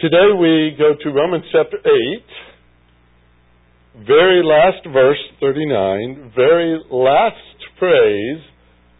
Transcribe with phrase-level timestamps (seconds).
[0.00, 1.84] Today we go to Romans chapter 8,
[4.06, 7.36] very last verse 39, very last
[7.78, 8.40] phrase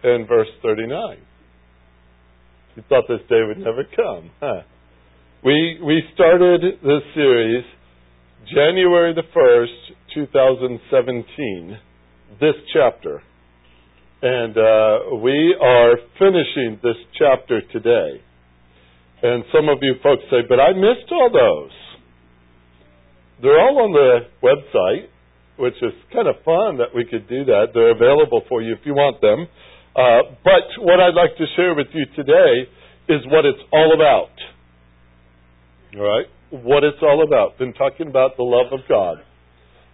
[0.04, 1.16] in verse 39.
[2.76, 4.60] You thought this day would never come, huh?
[5.42, 7.64] We, we started this series
[8.54, 11.78] January the 1st, 2017,
[12.42, 13.22] this chapter.
[14.20, 18.22] And uh, we are finishing this chapter today.
[19.22, 21.76] And some of you folks say, but I missed all those.
[23.42, 25.08] They're all on the website,
[25.56, 27.72] which is kind of fun that we could do that.
[27.74, 29.46] They're available for you if you want them.
[29.96, 32.68] Uh, but what I'd like to share with you today
[33.08, 34.32] is what it's all about.
[35.96, 36.26] All right?
[36.50, 37.58] What it's all about.
[37.58, 39.18] Been talking about the love of God.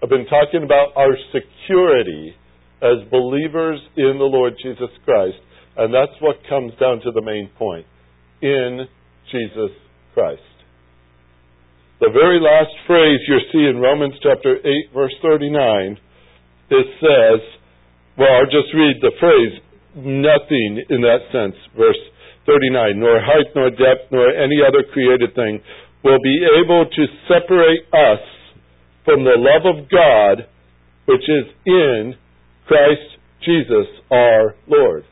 [0.03, 2.37] I've been talking about our security
[2.83, 5.39] as believers in the Lord Jesus Christ.
[5.77, 7.87] And that's what comes down to the main point.
[8.43, 8.87] In
[9.33, 9.73] Jesus
[10.15, 10.43] Christ.
[12.01, 15.97] The very last phrase you see in Romans chapter 8, verse 39,
[16.69, 17.41] it says,
[18.19, 19.55] well, I'll just read the phrase,
[19.97, 22.01] nothing in that sense, verse
[22.45, 25.61] 39, nor height, nor depth, nor any other created thing
[26.05, 28.23] will be able to separate us
[29.05, 30.47] from the love of God
[31.07, 32.15] which is in
[32.67, 35.05] Christ Jesus our Lord.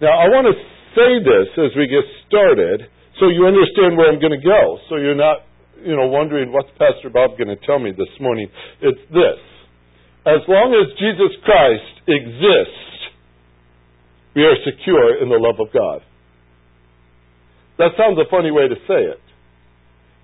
[0.00, 0.56] Now, I want to
[0.94, 2.88] say this as we get started
[3.20, 4.78] so you understand where I'm going to go.
[4.88, 5.44] So you're not,
[5.84, 8.48] you know, wondering what's Pastor Bob going to tell me this morning.
[8.80, 9.40] It's this.
[10.24, 12.90] As long as Jesus Christ exists,
[14.34, 16.00] we are secure in the love of God.
[17.78, 19.20] That sounds a funny way to say it.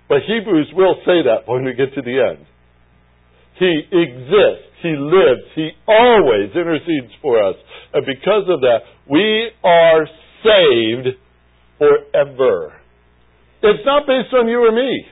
[0.09, 2.45] But Hebrews will say that when we get to the end.
[3.59, 4.69] He exists.
[4.81, 5.49] He lives.
[5.55, 7.55] He always intercedes for us.
[7.93, 10.05] And because of that, we are
[10.47, 11.19] saved
[11.77, 12.73] forever.
[13.61, 15.05] It's not based on you or me.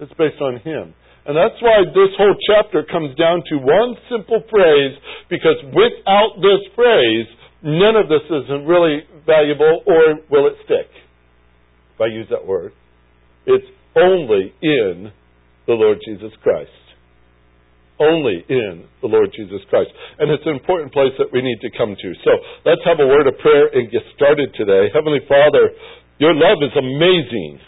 [0.00, 0.94] It's based on Him.
[1.26, 4.96] And that's why this whole chapter comes down to one simple phrase,
[5.28, 7.26] because without this phrase,
[7.62, 10.88] none of this is really valuable or will it stick.
[11.94, 12.72] If I use that word.
[13.46, 15.12] It's only in
[15.66, 16.70] the Lord Jesus Christ.
[18.00, 19.92] Only in the Lord Jesus Christ.
[20.18, 22.08] And it's an important place that we need to come to.
[22.24, 22.32] So
[22.64, 24.88] let's have a word of prayer and get started today.
[24.88, 25.68] Heavenly Father,
[26.16, 27.60] your love is amazing.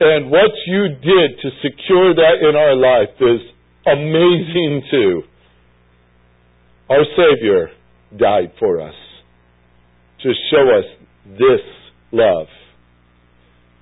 [0.00, 3.44] And what you did to secure that in our life is
[3.86, 5.22] amazing too.
[6.88, 7.70] Our Savior
[8.18, 8.94] died for us
[10.22, 10.84] to show us
[11.38, 11.60] this
[12.12, 12.46] love.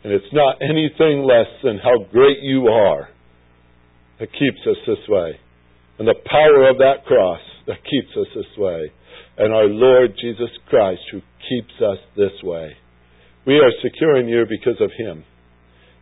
[0.02, 3.08] And it's not anything less than how great you are
[4.22, 5.34] that keeps us this way.
[5.98, 8.92] And the power of that cross that keeps us this way.
[9.36, 11.18] And our Lord Jesus Christ who
[11.50, 12.76] keeps us this way.
[13.44, 15.24] We are secure in you because of Him.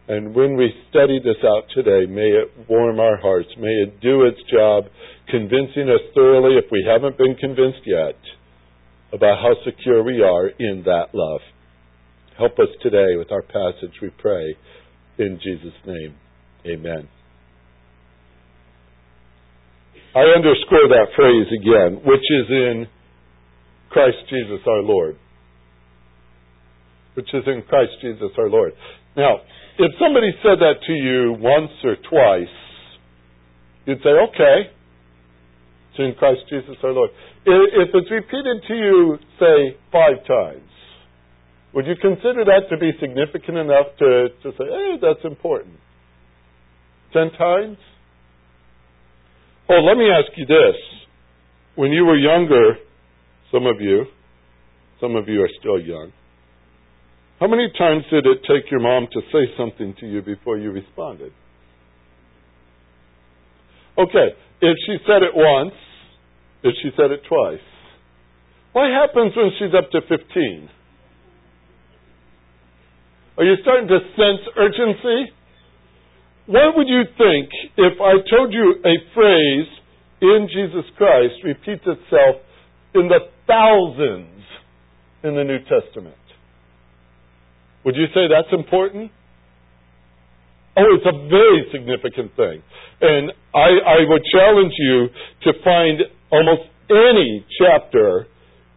[0.07, 3.49] And when we study this out today, may it warm our hearts.
[3.57, 4.85] May it do its job,
[5.31, 8.21] convincing us thoroughly, if we haven't been convinced yet,
[9.15, 11.41] about how secure we are in that love.
[12.37, 14.57] Help us today with our passage, we pray.
[15.17, 16.17] In Jesus' name,
[16.67, 17.09] amen.
[20.15, 22.87] I underscore that phrase again, which is in
[23.91, 25.17] Christ Jesus our Lord
[27.15, 28.73] which is in Christ Jesus our Lord.
[29.17, 29.39] Now,
[29.79, 32.55] if somebody said that to you once or twice,
[33.87, 34.73] you'd say, okay,
[35.91, 37.11] it's in Christ Jesus our Lord.
[37.45, 40.69] If it's repeated to you, say, five times,
[41.75, 45.77] would you consider that to be significant enough to, to say, hey, that's important?
[47.13, 47.79] Ten times?
[49.71, 50.75] Oh, let me ask you this.
[51.77, 52.75] When you were younger,
[53.53, 54.05] some of you,
[55.01, 56.11] some of you are still young,
[57.39, 60.73] how many times did it take your mom to say something to you before you
[60.73, 61.33] responded?
[63.97, 65.75] Okay, if she said it once,
[66.65, 67.63] if she said it twice,
[68.73, 70.69] what happens when she's up to 15?
[73.39, 75.33] Are you starting to sense urgency?
[76.47, 79.69] What would you think if I told you a phrase
[80.23, 82.43] in Jesus Christ repeats itself
[82.95, 84.45] in the thousands
[85.23, 86.17] in the New Testament?
[87.85, 89.11] Would you say that's important?
[90.77, 92.63] Oh, it's a very significant thing.
[93.01, 95.09] And I, I would challenge you
[95.45, 96.01] to find
[96.31, 98.27] almost any chapter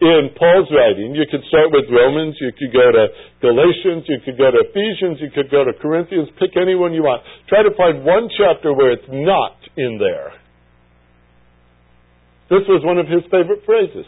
[0.04, 1.16] in Paul's writing.
[1.16, 3.08] You could start with Romans, you could go to
[3.40, 7.24] Galatians, you could go to Ephesians, you could go to Corinthians, pick anyone you want.
[7.48, 10.36] Try to find one chapter where it's not in there.
[12.52, 14.06] This was one of his favorite phrases.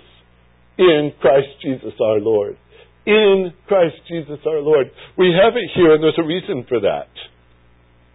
[0.78, 2.60] In Christ Jesus our Lord
[3.06, 4.90] in Christ Jesus our Lord.
[5.18, 7.10] We have it here, and there's a reason for that.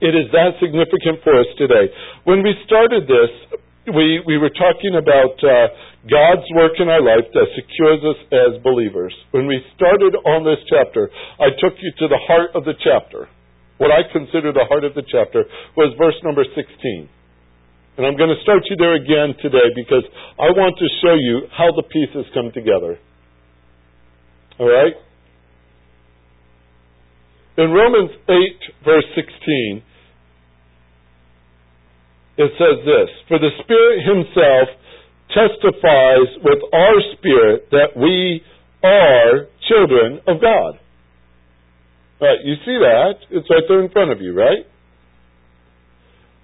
[0.03, 1.93] It is that significant for us today.
[2.25, 5.73] When we started this, we, we were talking about uh,
[6.05, 9.15] God's work in our life that secures us as believers.
[9.33, 11.09] When we started on this chapter,
[11.41, 13.29] I took you to the heart of the chapter.
[13.79, 15.45] What I consider the heart of the chapter
[15.77, 17.09] was verse number 16.
[17.97, 20.05] And I'm going to start you there again today because
[20.39, 23.01] I want to show you how the pieces come together.
[24.61, 24.97] All right?
[27.57, 29.83] In Romans 8, verse 16,
[32.41, 34.69] it says this For the Spirit Himself
[35.29, 38.43] testifies with our spirit that we
[38.83, 40.81] are children of God.
[42.21, 43.15] Right, you see that?
[43.31, 44.65] It's right there in front of you, right?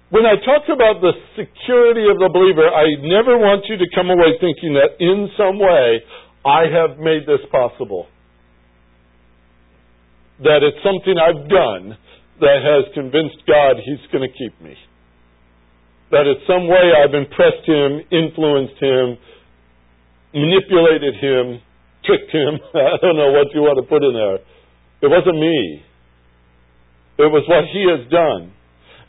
[0.09, 4.09] When I talk about the security of the believer, I never want you to come
[4.09, 6.01] away thinking that in some way
[6.45, 8.07] I have made this possible.
[10.39, 11.97] That it's something I've done
[12.39, 14.77] that has convinced God He's going to keep me.
[16.11, 19.19] That in some way I've impressed Him, influenced Him,
[20.31, 21.59] manipulated Him,
[22.07, 22.63] tricked Him.
[22.73, 24.39] I don't know what you want to put in there.
[25.03, 25.83] It wasn't me.
[27.19, 28.55] It was what He has done.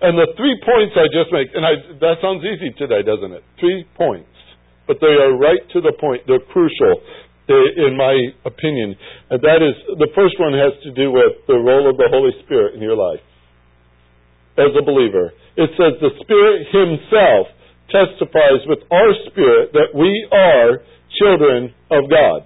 [0.03, 3.43] And the three points I just make, and I, that sounds easy today, doesn't it?
[3.59, 4.31] Three points.
[4.87, 6.23] But they are right to the point.
[6.27, 7.03] They're crucial,
[7.51, 8.15] eh, in my
[8.47, 8.94] opinion.
[9.31, 12.31] And that is, the first one has to do with the role of the Holy
[12.43, 13.23] Spirit in your life
[14.58, 15.32] as a believer.
[15.56, 17.46] It says, the Spirit Himself
[17.88, 20.82] testifies with our spirit that we are
[21.16, 22.44] children of God.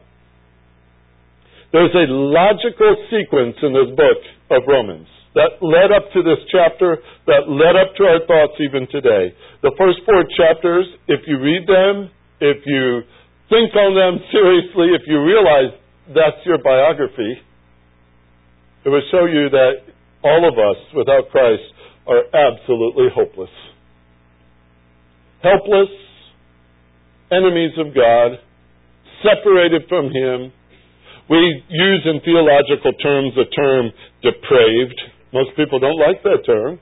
[1.72, 4.20] There's a logical sequence in this book
[4.52, 8.84] of Romans that led up to this chapter, that led up to our thoughts even
[8.92, 9.32] today.
[9.64, 12.12] The first four chapters, if you read them,
[12.44, 13.00] if you
[13.48, 15.72] think on them seriously, if you realize
[16.12, 17.40] that's your biography,
[18.84, 19.88] it will show you that
[20.22, 21.64] all of us without Christ
[22.06, 23.50] are absolutely hopeless.
[25.42, 25.90] Helpless,
[27.30, 28.38] enemies of God,
[29.22, 30.52] separated from Him.
[31.30, 33.90] We use in theological terms the term
[34.22, 35.00] depraved.
[35.32, 36.78] Most people don't like that term.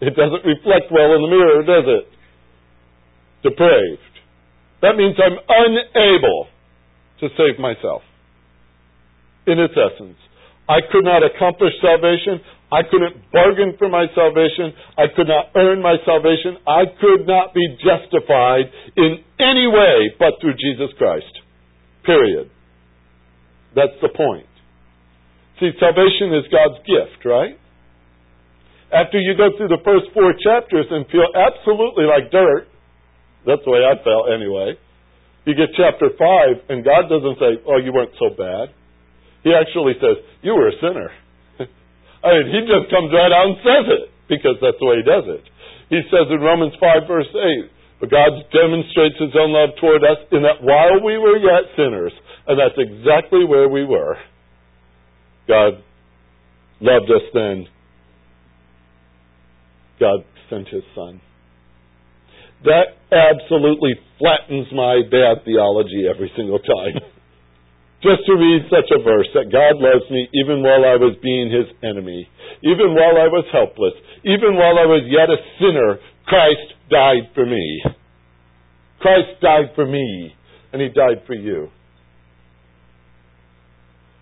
[0.00, 2.06] It doesn't reflect well in the mirror, does it?
[3.42, 4.14] Depraved.
[4.82, 6.48] That means I'm unable
[7.20, 8.02] to save myself.
[9.46, 10.16] In its essence,
[10.68, 12.40] I could not accomplish salvation.
[12.74, 14.74] I couldn't bargain for my salvation.
[14.98, 16.58] I could not earn my salvation.
[16.66, 18.66] I could not be justified
[18.98, 21.30] in any way but through Jesus Christ.
[22.02, 22.50] Period.
[23.78, 24.50] That's the point.
[25.62, 27.54] See, salvation is God's gift, right?
[28.90, 32.66] After you go through the first four chapters and feel absolutely like dirt,
[33.46, 34.74] that's the way I felt anyway.
[35.46, 38.74] You get chapter 5, and God doesn't say, Oh, you weren't so bad.
[39.46, 41.14] He actually says, You were a sinner.
[42.24, 45.06] I mean, he just comes right out and says it, because that's the way he
[45.06, 45.44] does it.
[45.92, 50.24] He says in Romans 5, verse 8, But God demonstrates his own love toward us
[50.32, 52.16] in that while we were yet sinners,
[52.48, 54.16] and that's exactly where we were,
[55.46, 55.84] God
[56.80, 57.68] loved us then
[60.00, 61.20] God sent his son.
[62.64, 67.00] That absolutely flattens my bad theology every single time.
[68.04, 71.48] Just to read such a verse that God loves me even while I was being
[71.48, 72.28] his enemy,
[72.60, 75.98] even while I was helpless, even while I was yet a sinner,
[76.28, 77.82] Christ died for me.
[79.00, 80.34] Christ died for me,
[80.72, 81.68] and he died for you.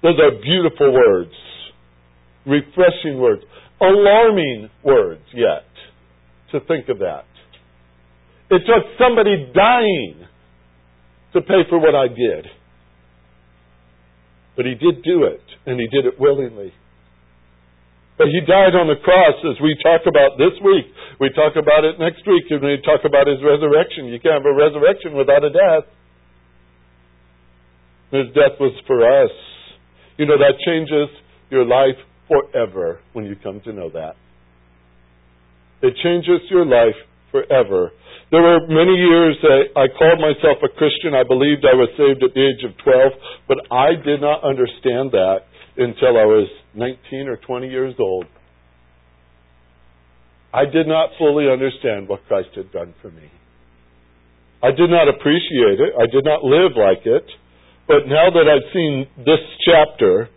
[0.02, 1.34] Those are beautiful words,
[2.46, 3.42] refreshing words
[3.82, 5.66] alarming words yet
[6.52, 7.24] to think of that.
[8.50, 10.26] It took somebody dying
[11.32, 12.46] to pay for what I did.
[14.56, 16.72] But he did do it, and he did it willingly.
[18.18, 20.86] But he died on the cross as we talk about this week.
[21.18, 24.06] We talk about it next week and we talk about his resurrection.
[24.06, 25.90] You can't have a resurrection without a death.
[28.12, 29.32] His death was for us.
[30.18, 31.08] You know, that changes
[31.50, 31.96] your life
[32.28, 34.14] forever when you come to know that.
[35.82, 36.94] It changes your life
[37.32, 37.90] forever.
[38.30, 41.16] There were many years that I called myself a Christian.
[41.16, 45.12] I believed I was saved at the age of 12, but I did not understand
[45.12, 48.26] that until I was 19 or 20 years old.
[50.52, 53.28] I did not fully understand what Christ had done for me.
[54.62, 55.92] I did not appreciate it.
[55.98, 57.24] I did not live like it.
[57.88, 60.28] But now that I've seen this chapter,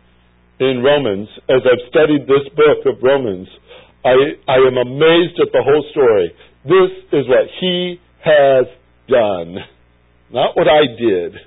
[0.60, 3.48] in Romans, as I've studied this book of Romans,
[4.06, 4.16] I,
[4.48, 6.32] I am amazed at the whole story.
[6.66, 8.66] This is what he has
[9.08, 9.58] done.
[10.34, 11.38] Not what I did,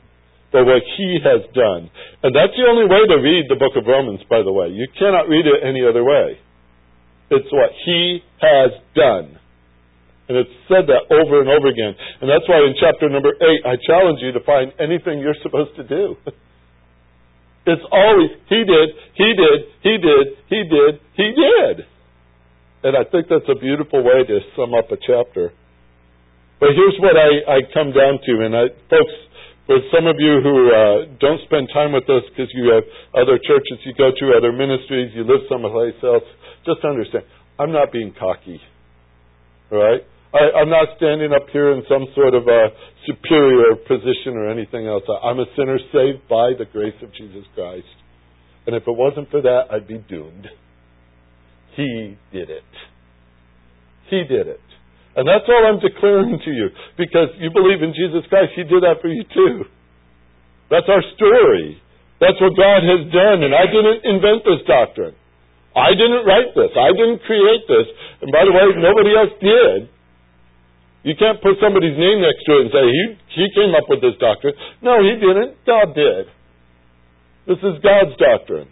[0.52, 1.90] but what He has done.
[2.22, 4.70] And that's the only way to read the book of Romans, by the way.
[4.70, 6.38] You cannot read it any other way.
[7.30, 9.36] It's what He has done.
[10.28, 11.96] And it's said that over and over again.
[12.20, 15.76] And that's why in chapter number 8, I challenge you to find anything you're supposed
[15.76, 16.16] to do.
[17.68, 21.84] It's always, He did, He did, He did, He did, He did.
[22.82, 25.50] And I think that's a beautiful way to sum up a chapter.
[26.60, 29.14] But here's what I, I come down to, and I, folks,
[29.66, 32.82] for some of you who uh, don't spend time with us because you have
[33.14, 36.26] other churches you go to, other ministries, you live someplace else,
[36.66, 37.24] just understand,
[37.58, 38.60] I'm not being cocky.
[39.70, 40.02] Right?
[40.32, 42.62] I, I'm not standing up here in some sort of a
[43.06, 45.02] superior position or anything else.
[45.22, 47.86] I'm a sinner saved by the grace of Jesus Christ.
[48.66, 50.48] And if it wasn't for that, I'd be doomed.
[51.78, 52.72] He did it.
[54.10, 54.66] He did it.
[55.14, 56.74] And that's all I'm declaring to you.
[56.98, 59.62] Because you believe in Jesus Christ, He did that for you too.
[60.74, 61.78] That's our story.
[62.18, 63.46] That's what God has done.
[63.46, 65.14] And I didn't invent this doctrine.
[65.78, 66.74] I didn't write this.
[66.74, 67.86] I didn't create this.
[68.26, 69.78] And by the way, nobody else did.
[71.06, 73.02] You can't put somebody's name next to it and say, he,
[73.38, 74.58] he came up with this doctrine.
[74.82, 75.62] No, he didn't.
[75.62, 76.26] God did.
[77.46, 78.66] This is God's doctrine.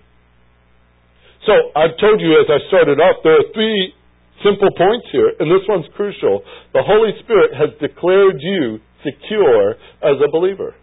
[1.46, 3.94] So, I've told you as I started off, there are three
[4.42, 6.42] simple points here, and this one's crucial.
[6.74, 10.74] The Holy Spirit has declared you secure as a believer.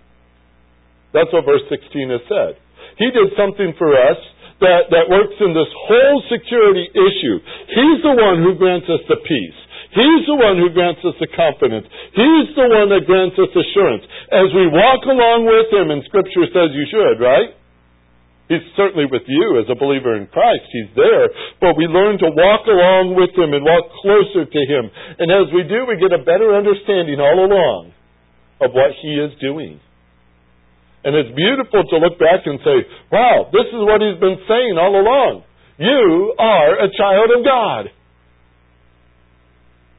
[1.12, 2.52] That's what verse 16 has said.
[2.98, 4.18] He did something for us
[4.64, 7.38] that, that works in this whole security issue.
[7.70, 9.60] He's the one who grants us the peace.
[9.94, 11.86] He's the one who grants us the confidence.
[12.18, 14.02] He's the one that grants us assurance.
[14.34, 17.54] As we walk along with Him, and Scripture says you should, right?
[18.52, 20.68] He's certainly with you as a believer in Christ.
[20.68, 21.32] He's there.
[21.64, 24.92] But we learn to walk along with Him and walk closer to Him.
[25.20, 27.96] And as we do, we get a better understanding all along
[28.60, 29.80] of what He is doing.
[31.08, 34.76] And it's beautiful to look back and say, wow, this is what He's been saying
[34.76, 35.48] all along.
[35.80, 37.84] You are a child of God.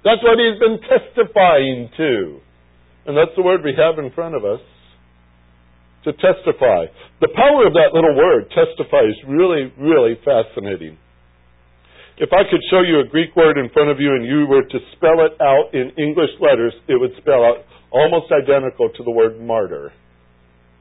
[0.04, 2.44] That's what He's been testifying to.
[3.08, 4.60] And that's the word we have in front of us
[6.04, 6.86] to testify.
[7.20, 10.98] The power of that little word, testify, is really, really fascinating.
[12.16, 14.62] If I could show you a Greek word in front of you and you were
[14.62, 19.10] to spell it out in English letters, it would spell out almost identical to the
[19.10, 19.92] word martyr.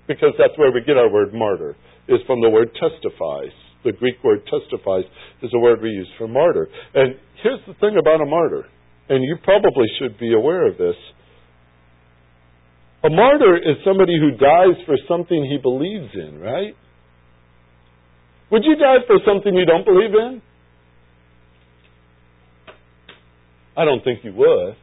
[0.08, 1.76] Because that's where we get our word martyr,
[2.08, 3.56] is from the word testifies.
[3.84, 5.06] The Greek word testifies
[5.42, 6.68] is the word we use for martyr.
[6.94, 8.66] And here's the thing about a martyr,
[9.10, 10.96] and you probably should be aware of this.
[13.04, 16.76] A martyr is somebody who dies for something he believes in, right?
[18.50, 20.42] Would you die for something you don't believe in?
[23.76, 24.76] I don't think you would.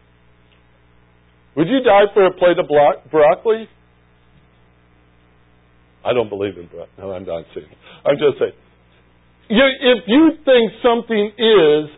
[1.56, 3.68] Would you die for a plate of blo- broccoli?
[6.04, 6.92] I don't believe in broccoli.
[6.98, 7.68] No, I'm not saying.
[8.04, 8.52] I'm just saying.
[9.48, 11.90] You, if you think something is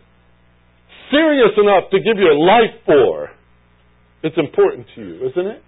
[1.11, 3.29] serious enough to give your life for,
[4.23, 5.63] it's important to you, isn't it?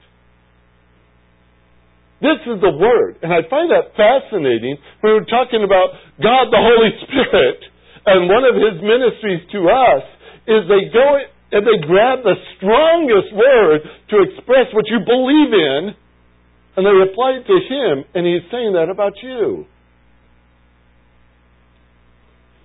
[2.26, 3.22] This is the Word.
[3.22, 7.62] And I find that fascinating when we're talking about God the Holy Spirit.
[8.10, 10.04] And one of His ministries to us
[10.50, 11.06] is they go
[11.54, 13.80] and they grab the strongest word
[14.10, 15.94] to express what you believe in,
[16.76, 19.70] and they apply it to Him, and He's saying that about you.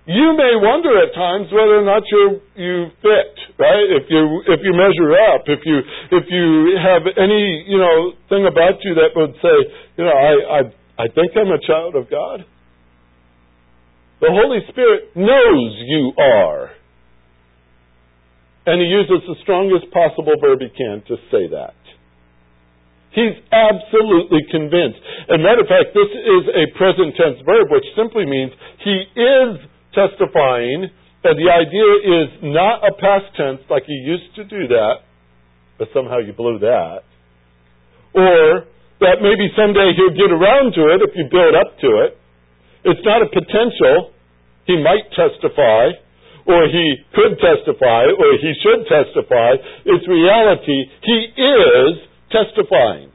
[0.09, 3.85] You may wonder at times whether or not you you fit, right?
[4.01, 5.77] If you if you measure up, if you
[6.09, 9.57] if you have any you know thing about you that would say,
[10.01, 12.41] you know, I I I think I'm a child of God.
[14.21, 16.71] The Holy Spirit knows you are,
[18.65, 21.77] and He uses the strongest possible verb He can to say that.
[23.13, 24.97] He's absolutely convinced.
[25.29, 28.49] As a matter of fact, this is a present tense verb, which simply means
[28.81, 29.61] He is
[29.93, 30.89] testifying,
[31.23, 35.05] and the idea is not a past tense like you used to do that,
[35.77, 37.03] but somehow you blew that.
[38.13, 38.65] Or
[39.01, 42.17] that maybe someday he'll get around to it if you build up to it.
[42.85, 44.13] It's not a potential.
[44.65, 45.93] He might testify,
[46.45, 49.57] or he could testify, or he should testify.
[49.85, 50.85] It's reality.
[51.01, 51.91] He is
[52.29, 53.11] testifying.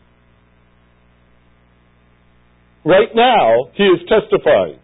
[2.84, 4.78] Right now, he is testifying.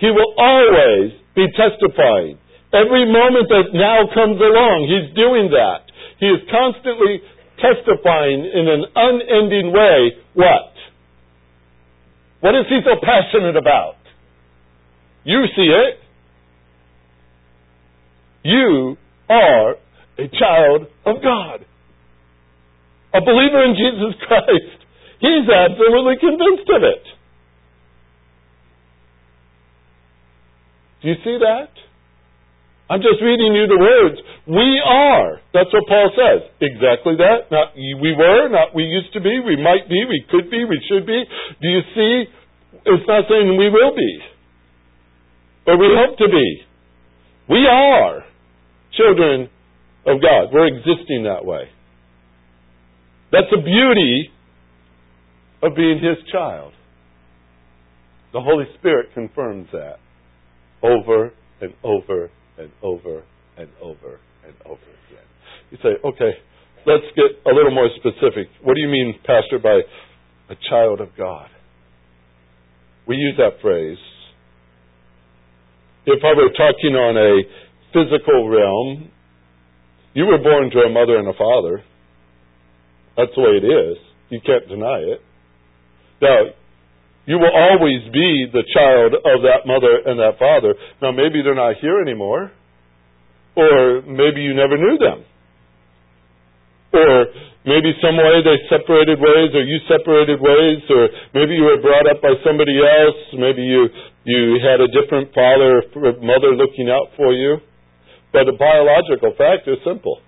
[0.00, 2.40] He will always be testifying.
[2.72, 5.84] Every moment that now comes along, He's doing that.
[6.18, 7.20] He is constantly
[7.60, 10.72] testifying in an unending way what?
[12.40, 13.96] What is He so passionate about?
[15.24, 16.00] You see it.
[18.42, 18.96] You
[19.28, 19.76] are
[20.16, 21.66] a child of God.
[23.12, 24.80] A believer in Jesus Christ.
[25.20, 27.04] He's absolutely convinced of it.
[31.02, 31.72] Do you see that?
[32.90, 34.18] I'm just reading you the words.
[34.50, 35.38] We are.
[35.54, 36.50] That's what Paul says.
[36.58, 37.46] Exactly that.
[37.54, 40.82] Not we were, not we used to be, we might be, we could be, we
[40.90, 41.22] should be.
[41.62, 42.24] Do you see?
[42.84, 44.12] It's not saying we will be.
[45.68, 46.66] Or we hope to be.
[47.48, 48.24] We are
[48.98, 49.48] children
[50.06, 50.50] of God.
[50.52, 51.70] We're existing that way.
[53.30, 54.30] That's the beauty
[55.62, 56.72] of being His child.
[58.32, 59.99] The Holy Spirit confirms that
[60.82, 63.24] over and over and over
[63.56, 65.26] and over and over again.
[65.70, 66.32] You say, okay,
[66.86, 68.48] let's get a little more specific.
[68.62, 69.80] What do you mean, Pastor, by
[70.48, 71.48] a child of God?
[73.06, 73.98] We use that phrase.
[76.06, 77.42] If I were talking on a
[77.92, 79.10] physical realm,
[80.14, 81.84] you were born to a mother and a father.
[83.16, 83.96] That's the way it is.
[84.30, 85.20] You can't deny it.
[86.22, 86.38] Now,
[87.30, 90.74] you will always be the child of that mother and that father.
[90.98, 92.50] Now, maybe they're not here anymore,
[93.54, 95.22] or maybe you never knew them.
[96.90, 97.30] Or
[97.62, 102.10] maybe some way they separated ways, or you separated ways, or maybe you were brought
[102.10, 103.20] up by somebody else.
[103.38, 103.86] Maybe you
[104.26, 107.62] you had a different father or mother looking out for you.
[108.34, 110.18] But the biological fact is simple: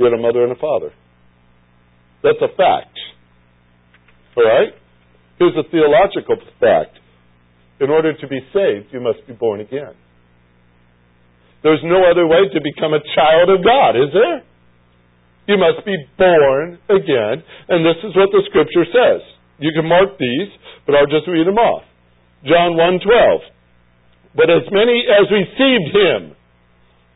[0.00, 0.96] you had a mother and a father.
[2.24, 2.96] That's a fact.
[4.40, 4.72] All right.
[5.38, 6.98] Here's a theological fact.
[7.80, 9.92] In order to be saved, you must be born again.
[11.62, 14.42] There's no other way to become a child of God, is there?
[15.48, 19.20] You must be born again, and this is what the scripture says.
[19.58, 20.48] You can mark these,
[20.86, 21.84] but I'll just read them off.
[22.44, 23.40] John 1:12.
[24.34, 26.35] But as many as received him,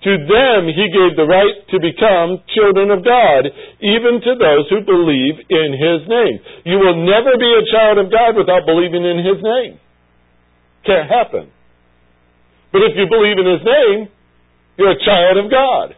[0.00, 3.52] to them he gave the right to become children of God,
[3.84, 6.36] even to those who believe in his name.
[6.64, 9.76] You will never be a child of God without believing in his name.
[10.88, 11.52] Can't happen.
[12.72, 14.08] But if you believe in his name,
[14.78, 15.96] you're a child of God.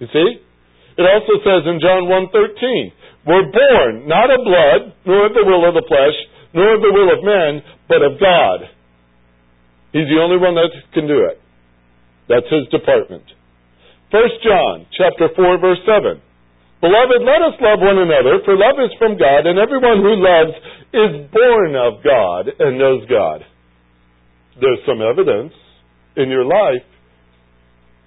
[0.00, 0.42] You see?
[0.98, 2.92] It also says in John 1:13,
[3.24, 6.16] we're born not of blood, nor of the will of the flesh,
[6.52, 8.68] nor of the will of men, but of God.
[9.92, 11.41] He's the only one that can do it.
[12.28, 13.24] That's his department.
[14.10, 16.20] First John chapter 4 verse 7.
[16.82, 20.54] Beloved, let us love one another, for love is from God, and everyone who loves
[20.90, 23.46] is born of God and knows God.
[24.58, 25.54] There's some evidence
[26.18, 26.84] in your life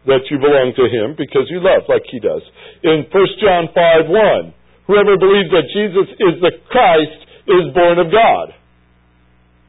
[0.05, 2.43] that you belong to him because you love like he does.
[2.83, 4.53] In 1 John 5 1,
[4.85, 8.53] whoever believes that Jesus is the Christ is born of God.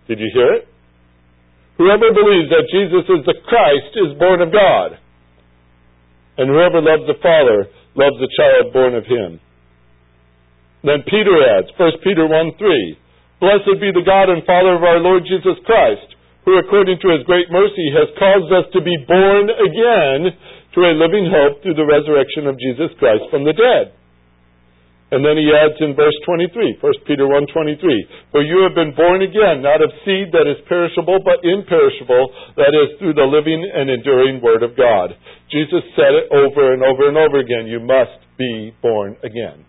[0.09, 0.69] Did you hear it?
[1.77, 4.97] Whoever believes that Jesus is the Christ is born of God.
[6.37, 9.41] And whoever loves the Father loves the child born of him.
[10.85, 15.01] Then Peter adds, 1 Peter 1 3, Blessed be the God and Father of our
[15.01, 19.49] Lord Jesus Christ, who according to his great mercy has caused us to be born
[19.49, 20.33] again
[20.77, 23.96] to a living hope through the resurrection of Jesus Christ from the dead
[25.07, 27.79] and then he adds in verse 23, 1 Peter 1.23,
[28.35, 32.75] For you have been born again, not of seed that is perishable, but imperishable, that
[32.75, 35.15] is, through the living and enduring Word of God.
[35.47, 39.63] Jesus said it over and over and over again, you must be born again.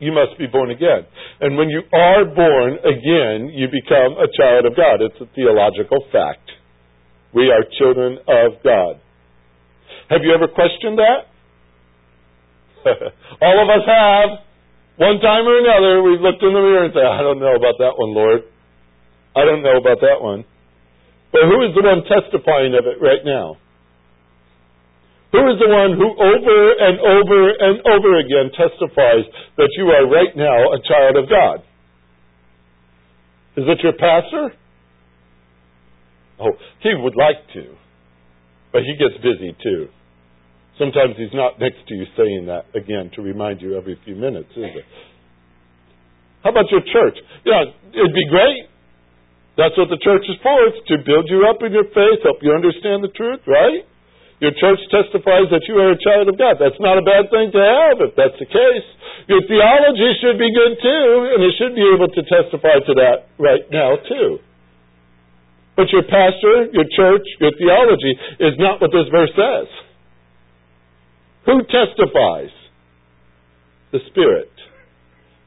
[0.00, 1.04] You must be born again.
[1.40, 5.04] And when you are born again, you become a child of God.
[5.04, 6.56] It's a theological fact.
[7.36, 8.96] We are children of God.
[10.08, 11.35] Have you ever questioned that?
[13.42, 14.28] All of us have.
[14.96, 17.76] One time or another, we've looked in the mirror and said, I don't know about
[17.78, 18.48] that one, Lord.
[19.36, 20.44] I don't know about that one.
[21.32, 23.60] But who is the one testifying of it right now?
[25.36, 29.28] Who is the one who over and over and over again testifies
[29.60, 31.60] that you are right now a child of God?
[33.60, 34.56] Is it your pastor?
[36.40, 37.76] Oh, he would like to,
[38.72, 39.88] but he gets busy too.
[40.78, 44.52] Sometimes he's not next to you saying that again to remind you every few minutes,
[44.52, 44.84] is it?
[46.44, 47.16] How about your church?
[47.44, 47.64] Yeah,
[47.96, 48.68] it'd be great.
[49.56, 50.54] That's what the church is for.
[50.68, 53.88] It's to build you up in your faith, help you understand the truth, right?
[54.36, 56.60] Your church testifies that you are a child of God.
[56.60, 58.86] That's not a bad thing to have if that's the case.
[59.32, 63.32] Your theology should be good too, and it should be able to testify to that
[63.40, 64.44] right now too.
[65.72, 68.12] But your pastor, your church, your theology
[68.44, 69.68] is not what this verse says.
[71.46, 72.50] Who testifies?
[73.92, 74.50] The Spirit.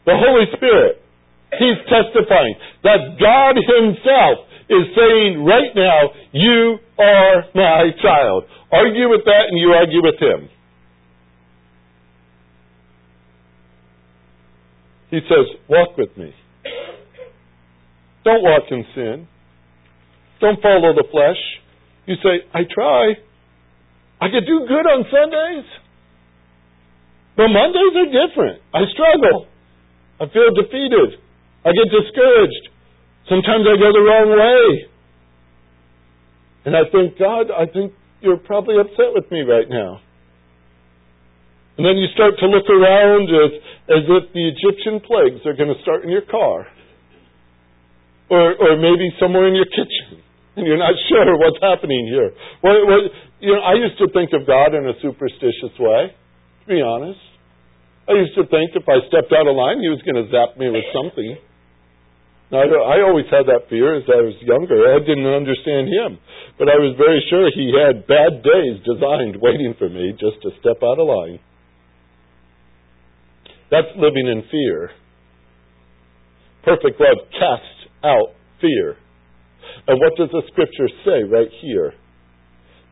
[0.06, 1.04] The Holy Spirit.
[1.52, 8.46] He's testifying that God Himself is saying right now, You are my child.
[8.72, 10.50] Argue with that and you argue with Him.
[15.10, 16.34] He says, Walk with me.
[18.24, 19.28] Don't walk in sin.
[20.40, 21.42] Don't follow the flesh.
[22.06, 23.16] You say, I try.
[24.22, 25.66] I could do good on Sundays.
[27.40, 28.60] But Mondays are different.
[28.76, 29.48] I struggle.
[30.20, 31.24] I feel defeated.
[31.64, 32.68] I get discouraged.
[33.32, 34.92] Sometimes I go the wrong way.
[36.68, 40.04] And I think, God, I think you're probably upset with me right now.
[41.80, 43.52] And then you start to look around as,
[43.88, 46.68] as if the Egyptian plagues are going to start in your car.
[48.28, 50.20] Or, or maybe somewhere in your kitchen.
[50.60, 52.36] And you're not sure what's happening here.
[52.60, 53.00] What, what,
[53.40, 57.29] you know, I used to think of God in a superstitious way, to be honest.
[58.10, 60.58] I used to think if I stepped out of line, He was going to zap
[60.58, 61.38] me with something.
[62.50, 64.82] Now, I always had that fear as I was younger.
[64.82, 66.18] I didn't understand him.
[66.58, 70.50] But I was very sure he had bad days designed waiting for me just to
[70.58, 71.38] step out of line.
[73.70, 74.90] That's living in fear.
[76.66, 78.98] Perfect love casts out fear.
[79.86, 81.94] And what does the scripture say right here?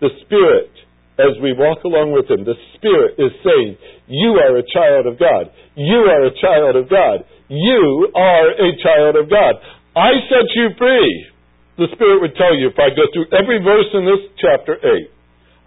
[0.02, 0.70] The Spirit,
[1.18, 5.18] as we walk along with Him, the Spirit is saying, You are a child of
[5.18, 5.50] God.
[5.74, 7.26] You are a child of God.
[7.50, 9.58] You are a child of God.
[9.98, 11.10] I set you free.
[11.78, 15.18] The Spirit would tell you if I go through every verse in this chapter 8.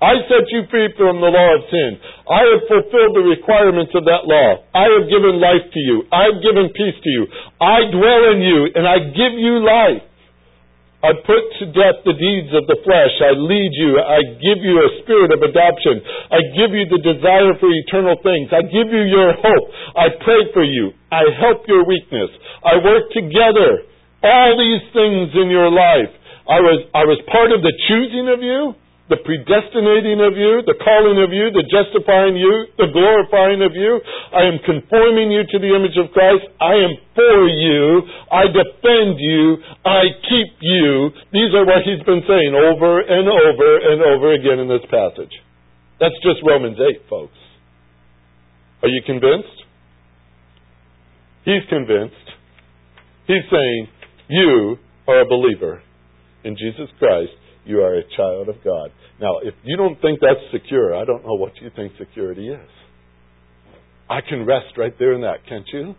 [0.01, 2.01] I set you free from the law of sin.
[2.25, 4.65] I have fulfilled the requirements of that law.
[4.73, 6.09] I have given life to you.
[6.09, 7.29] I've given peace to you.
[7.61, 10.01] I dwell in you and I give you life.
[11.01, 13.15] I put to death the deeds of the flesh.
[13.25, 13.97] I lead you.
[13.97, 15.97] I give you a spirit of adoption.
[16.29, 18.53] I give you the desire for eternal things.
[18.53, 19.67] I give you your hope.
[19.97, 20.93] I pray for you.
[21.09, 22.29] I help your weakness.
[22.61, 23.89] I work together.
[24.21, 26.13] All these things in your life.
[26.45, 28.77] I was, I was part of the choosing of you
[29.11, 33.99] the predestinating of you, the calling of you, the justifying you, the glorifying of you.
[34.31, 36.47] I am conforming you to the image of Christ.
[36.63, 38.07] I am for you.
[38.31, 39.59] I defend you.
[39.83, 41.11] I keep you.
[41.35, 45.35] These are what he's been saying over and over and over again in this passage.
[45.99, 47.37] That's just Romans 8, folks.
[48.87, 49.59] Are you convinced?
[51.45, 52.27] He's convinced.
[53.27, 53.89] He's saying,
[54.31, 54.79] You
[55.11, 55.83] are a believer
[56.47, 58.91] in Jesus Christ you are a child of God.
[59.21, 62.71] Now, if you don't think that's secure, I don't know what you think security is.
[64.09, 65.95] I can rest right there in that, can't you?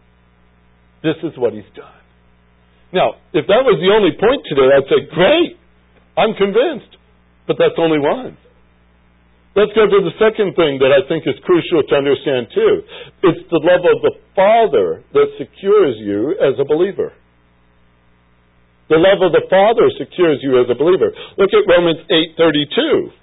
[1.03, 2.01] This is what he's done.
[2.91, 5.55] Now, if that was the only point today, I'd say, great,
[6.17, 6.97] I'm convinced.
[7.47, 8.37] But that's only one.
[9.55, 12.73] Let's go to the second thing that I think is crucial to understand too.
[13.27, 17.11] It's the love of the Father that secures you as a believer.
[18.91, 21.15] The love of the Father secures you as a believer.
[21.39, 23.15] Look at Romans 8:32.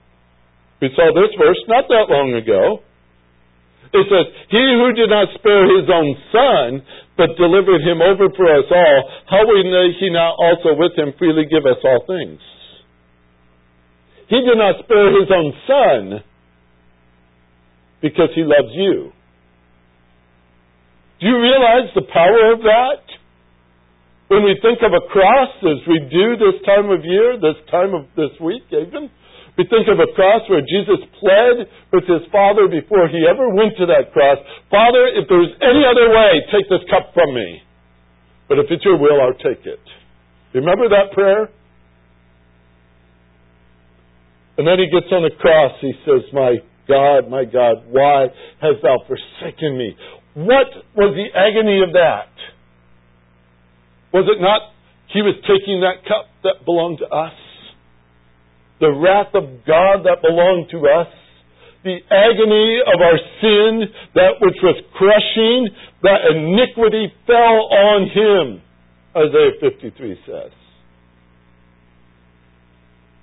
[0.80, 2.80] We saw this verse not that long ago.
[3.92, 6.82] It says, He who did not spare his own son,
[7.16, 11.44] but delivered him over for us all, how will he not also with him freely
[11.44, 12.40] give us all things?
[14.28, 16.24] He did not spare his own son
[18.00, 19.12] because he loves you.
[21.20, 23.17] Do you realize the power of that?
[24.28, 27.96] When we think of a cross, as we do this time of year, this time
[27.96, 29.08] of this week even,
[29.56, 33.74] we think of a cross where Jesus pled with his Father before he ever went
[33.80, 34.38] to that cross.
[34.70, 37.64] Father, if there's any other way, take this cup from me.
[38.48, 39.82] But if it's your will, I'll take it.
[40.54, 41.50] Remember that prayer?
[44.58, 45.72] And then he gets on the cross.
[45.80, 48.26] He says, My God, my God, why
[48.60, 49.96] hast thou forsaken me?
[50.34, 52.30] What was the agony of that?
[54.12, 54.72] Was it not
[55.12, 57.36] he was taking that cup that belonged to us?
[58.80, 61.08] The wrath of God that belonged to us?
[61.84, 63.72] The agony of our sin,
[64.14, 65.70] that which was crushing,
[66.02, 68.62] that iniquity fell on him,
[69.16, 70.52] Isaiah 53 says.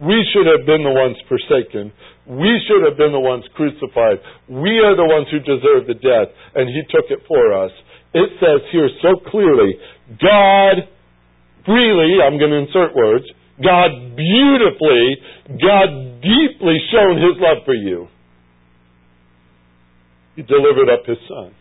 [0.01, 1.93] We should have been the ones forsaken.
[2.27, 4.19] We should have been the ones crucified.
[4.49, 7.71] We are the ones who deserve the death, and He took it for us.
[8.15, 9.75] It says here so clearly
[10.21, 10.88] God
[11.65, 13.25] freely, I'm going to insert words,
[13.62, 15.17] God beautifully,
[15.49, 18.08] God deeply shown His love for you.
[20.38, 21.54] He delivered up His Son.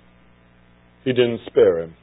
[1.05, 1.95] He didn't spare Him.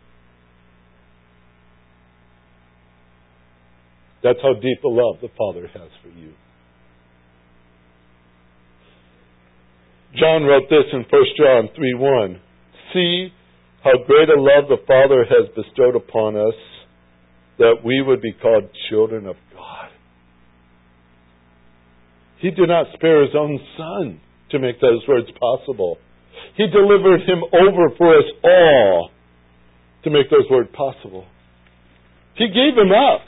[4.24, 6.34] That's how deep a love the Father has for you.
[10.20, 12.42] John wrote this in 1 John 3 1.
[12.94, 13.30] See
[13.84, 16.54] how great a love the Father has bestowed upon us
[17.58, 19.89] that we would be called children of God.
[22.39, 24.20] He did not spare his own son
[24.52, 25.98] to make those words possible.
[26.58, 29.12] He delivered him over for us all.
[30.04, 31.26] to make those words possible.
[32.36, 33.22] He gave him up,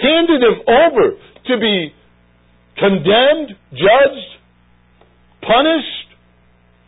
[0.00, 1.92] handed him over to be
[2.78, 4.30] condemned, judged,
[5.42, 6.08] punished,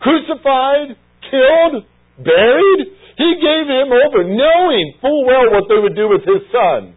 [0.01, 0.97] crucified,
[1.31, 1.85] killed,
[2.25, 2.87] buried.
[3.17, 6.97] He gave him over, knowing full well what they would do with his son.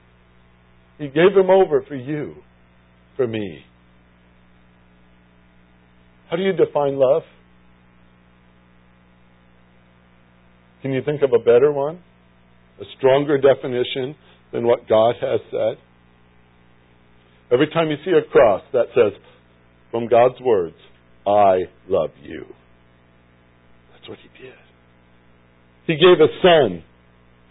[0.97, 2.35] He gave him over for you,
[3.17, 3.65] for me.
[6.29, 7.23] How do you define love?
[10.81, 12.01] Can you think of a better one?
[12.79, 14.15] A stronger definition
[14.51, 15.77] than what God has said?
[17.51, 19.13] Every time you see a cross that says,
[19.91, 20.75] from God's words,
[21.27, 22.45] I love you.
[23.93, 24.62] That's what He did.
[25.85, 26.83] He gave a son,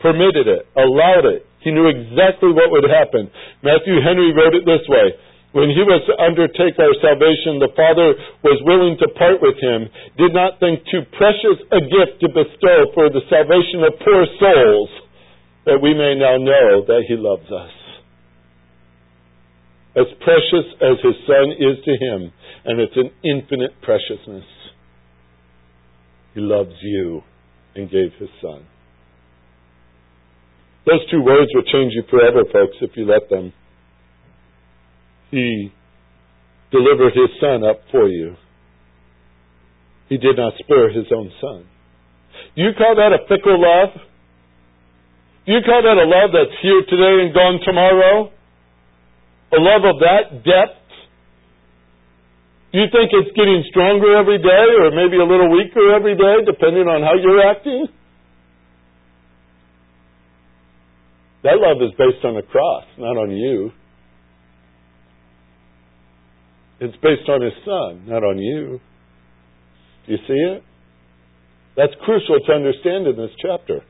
[0.00, 1.44] permitted it, allowed it.
[1.60, 3.30] He knew exactly what would happen.
[3.62, 5.14] Matthew Henry wrote it this way
[5.52, 9.84] when he was to undertake our salvation, the Father was willing to part with him,
[10.16, 14.90] did not think too precious a gift to bestow for the salvation of poor souls,
[15.68, 17.74] that we may now know that he loves us.
[19.92, 22.32] As precious as his Son is to him,
[22.64, 24.48] and it's an infinite preciousness,
[26.32, 27.20] he loves you
[27.74, 28.66] and gave his Son.
[30.86, 33.52] Those two words will change you forever, folks, if you let them.
[35.30, 35.72] He
[36.70, 38.34] delivered his son up for you.
[40.08, 41.66] He did not spare his own son.
[42.56, 43.94] Do you call that a fickle love?
[45.46, 48.30] Do you call that a love that's here today and gone tomorrow?
[49.52, 50.81] A love of that depth?
[52.72, 56.88] You think it's getting stronger every day or maybe a little weaker every day depending
[56.88, 57.86] on how you're acting?
[61.44, 63.72] That love is based on the cross, not on you.
[66.80, 68.80] It's based on his son, not on you.
[70.06, 70.64] Do you see it?
[71.76, 73.82] That's crucial to understand in this chapter.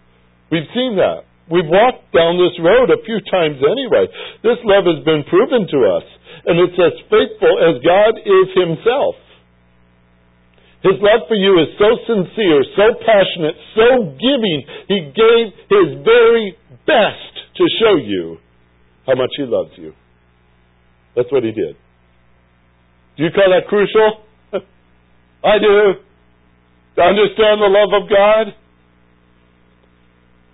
[0.51, 1.25] We've seen that.
[1.51, 4.07] We've walked down this road a few times anyway.
[4.43, 6.07] This love has been proven to us,
[6.47, 9.17] and it's as faithful as God is himself.
[10.83, 13.87] His love for you is so sincere, so passionate, so
[14.19, 14.59] giving.
[14.91, 18.39] He gave his very best to show you
[19.07, 19.95] how much he loves you.
[21.15, 21.77] That's what he did.
[23.17, 24.25] Do you call that crucial?
[25.45, 26.03] I do.
[26.97, 28.62] To understand the love of God?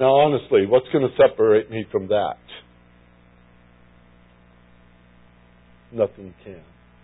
[0.01, 2.39] Now, honestly, what's going to separate me from that?
[5.93, 6.63] Nothing can.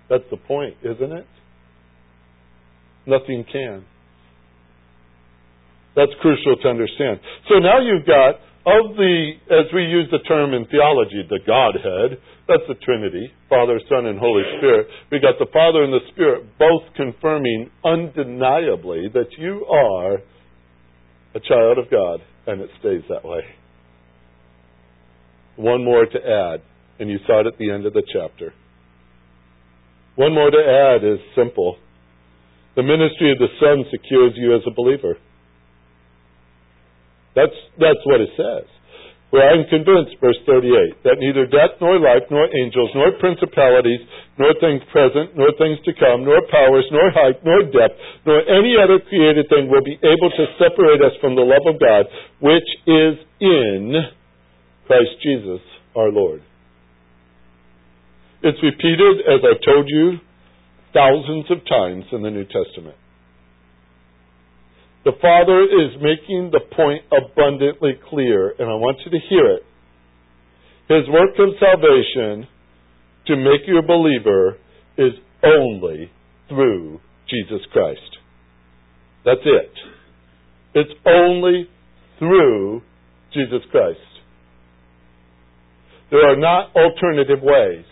[0.09, 1.27] That's the point, isn't it?
[3.07, 3.85] Nothing can.
[5.97, 7.21] That's crucial to understand.
[7.49, 12.19] So now you've got of the, as we use the term in theology, the Godhead,
[12.49, 14.87] that's the Trinity, Father, Son, and Holy Spirit.
[15.13, 20.15] We got the Father and the Spirit both confirming undeniably that you are
[21.35, 23.43] a child of God, and it stays that way.
[25.57, 26.63] One more to add,
[26.99, 28.53] and you saw it at the end of the chapter.
[30.17, 31.77] One more to add is simple.
[32.77, 35.17] The ministry of the Son secures you as a believer.
[37.35, 38.69] That's, that's what it says.
[39.35, 43.99] For I am convinced, verse 38, that neither death nor life, nor angels, nor principalities,
[44.39, 47.99] nor things present, nor things to come, nor powers, nor height, nor depth,
[48.31, 51.83] nor any other created thing will be able to separate us from the love of
[51.83, 52.07] God,
[52.39, 54.07] which is in
[54.87, 55.67] Christ Jesus
[55.99, 56.39] our Lord.
[58.47, 60.23] It's repeated, as I've told you,
[60.95, 62.95] thousands of times in the New Testament.
[65.05, 69.63] The Father is making the point abundantly clear, and I want you to hear it.
[70.89, 72.49] His work of salvation
[73.27, 74.57] to make you a believer
[74.97, 75.13] is
[75.43, 76.11] only
[76.49, 78.01] through Jesus Christ.
[79.25, 79.73] That's it.
[80.75, 81.69] It's only
[82.19, 82.83] through
[83.33, 83.99] Jesus Christ.
[86.11, 87.85] There are not alternative ways.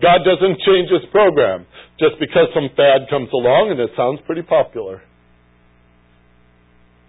[0.00, 1.66] God doesn't change his program
[2.00, 5.02] just because some fad comes along and it sounds pretty popular.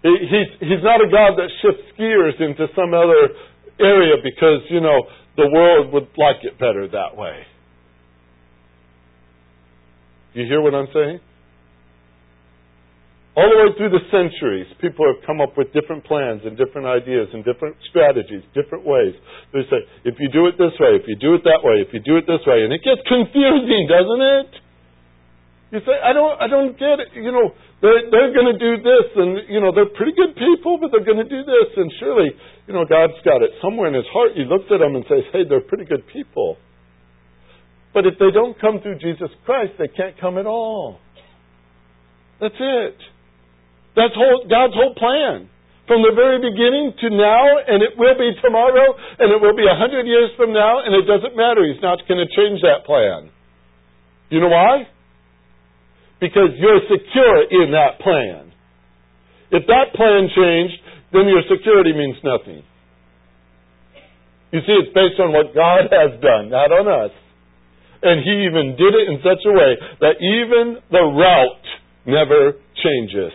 [0.02, 3.32] He, he's, he's not a God that shifts gears into some other
[3.80, 7.48] area because, you know, the world would like it better that way.
[10.34, 11.20] You hear what I'm saying?
[13.32, 16.84] All the way through the centuries, people have come up with different plans and different
[16.84, 19.16] ideas and different strategies, different ways.
[19.56, 21.96] They say, if you do it this way, if you do it that way, if
[21.96, 24.50] you do it this way, and it gets confusing, doesn't it?
[25.72, 27.16] You say, I don't, I don't get it.
[27.16, 27.48] You know,
[27.80, 31.08] they're, they're going to do this, and you know, they're pretty good people, but they're
[31.08, 32.28] going to do this, and surely,
[32.68, 34.36] you know, God's got it somewhere in His heart.
[34.36, 36.60] He looks at them and says, Hey, they're pretty good people.
[37.96, 41.00] But if they don't come through Jesus Christ, they can't come at all.
[42.36, 42.96] That's it.
[43.96, 45.48] That's whole, God's whole plan.
[45.88, 49.66] from the very beginning to now, and it will be tomorrow, and it will be
[49.66, 51.64] a hundred years from now, and it doesn't matter.
[51.64, 53.32] He's not going to change that plan.
[54.30, 54.88] You know why?
[56.22, 58.54] Because you're secure in that plan.
[59.50, 60.78] If that plan changed,
[61.10, 62.62] then your security means nothing.
[64.54, 67.10] You see, it's based on what God has done, not on us.
[68.02, 71.66] And He even did it in such a way that even the route
[72.06, 73.32] never changes.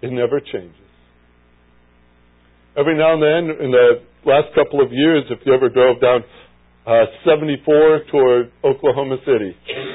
[0.00, 0.88] It never changes.
[2.78, 6.24] Every now and then, in the last couple of years, if you ever drove down
[6.86, 9.54] uh, 74 toward Oklahoma City,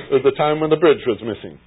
[0.09, 1.59] there was a time when the bridge was missing.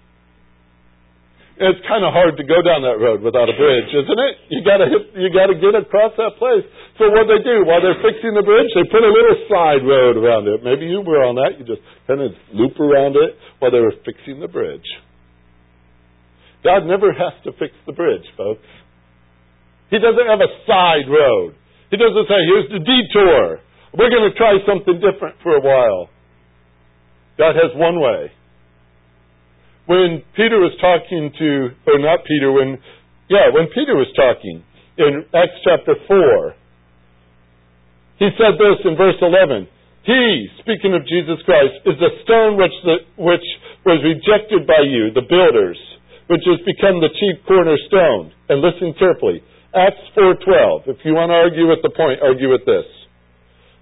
[1.61, 4.35] It's kind of hard to go down that road without a bridge, isn't it?
[4.49, 6.65] You gotta hit, you gotta get across that place.
[6.97, 10.17] So what they do while they're fixing the bridge, they put a little side road
[10.17, 10.65] around it.
[10.65, 11.61] Maybe you were on that.
[11.61, 14.89] You just kind of loop around it while they were fixing the bridge.
[16.65, 18.65] God never has to fix the bridge, folks.
[19.93, 21.61] He doesn't have a side road.
[21.93, 23.61] He doesn't say, here's the detour.
[23.97, 26.11] We're going to try something different for a while.
[27.39, 28.31] God has one way.
[29.87, 32.79] When Peter was talking to, or not Peter, when,
[33.27, 34.63] yeah, when Peter was talking
[34.95, 36.55] in Acts chapter 4,
[38.23, 39.67] he said this in verse 11.
[40.05, 43.47] He, speaking of Jesus Christ, is the stone which, the, which
[43.83, 45.81] was rejected by you, the builders,
[46.29, 48.31] which has become the chief cornerstone.
[48.47, 49.43] And listen carefully.
[49.75, 50.87] Acts 4.12.
[50.87, 52.87] If you want to argue with the point, argue with this.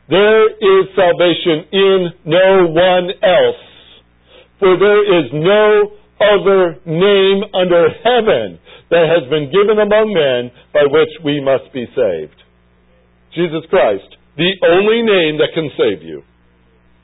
[0.08, 3.64] There is salvation in no one else,
[4.58, 8.58] for there is no other name under heaven
[8.90, 12.40] that has been given among men by which we must be saved.
[13.36, 16.22] Jesus Christ, the only name that can save you.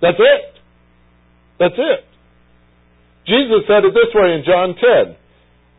[0.01, 0.45] That's it.
[1.61, 2.03] That's it.
[3.29, 5.17] Jesus said it this way in John 10.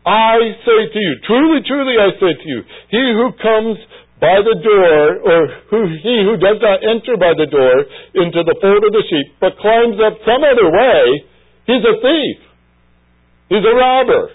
[0.06, 3.78] I say to you, truly, truly I say to you, he who comes
[4.20, 7.84] by the door, or who, he who does not enter by the door
[8.16, 11.02] into the fold of the sheep, but climbs up some other way,
[11.68, 12.38] he's a thief.
[13.52, 14.32] He's a robber.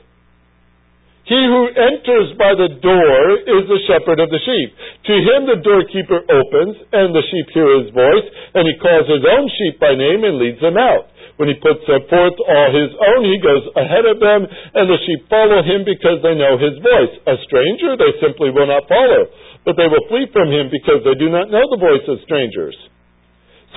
[1.26, 4.70] He who enters by the door is the shepherd of the sheep.
[5.06, 9.24] To him the doorkeeper opens, and the sheep hear his voice, and he calls his
[9.24, 11.10] own sheep by name and leads them out.
[11.38, 15.02] When he puts them forth all his own, he goes ahead of them, and the
[15.08, 17.14] sheep follow him because they know his voice.
[17.26, 19.26] A stranger they simply will not follow,
[19.64, 22.74] but they will flee from him because they do not know the voice of strangers.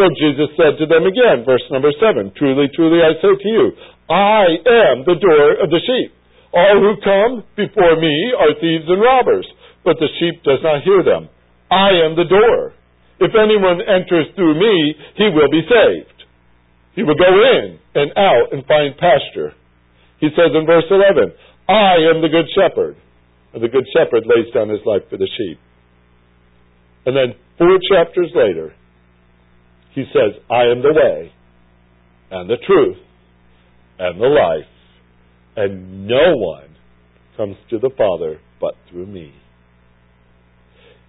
[0.01, 3.65] So Jesus said to them again, verse number seven, Truly, truly, I say to you,
[4.11, 4.45] I
[4.91, 6.11] am the door of the sheep.
[6.51, 9.47] All who come before me are thieves and robbers,
[9.87, 11.31] but the sheep does not hear them.
[11.71, 12.75] I am the door.
[13.23, 16.15] If anyone enters through me, he will be saved
[16.95, 19.53] he will go in and out and find pasture.
[20.19, 21.35] He says in verse 11,
[21.69, 22.97] I am the good shepherd.
[23.53, 25.59] And the good shepherd lays down his life for the sheep.
[27.07, 28.73] And then four chapters later,
[29.95, 31.33] he says, I am the way
[32.31, 32.97] and the truth
[33.99, 34.71] and the life,
[35.57, 36.75] and no one
[37.37, 39.33] comes to the Father but through me.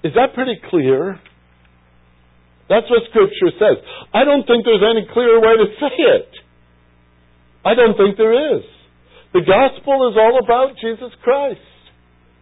[0.03, 1.19] Is that pretty clear?
[2.69, 3.77] That's what Scripture says.
[4.13, 6.29] I don't think there's any clearer way to say it.
[7.65, 8.63] I don't think there is.
[9.34, 11.60] The gospel is all about Jesus Christ.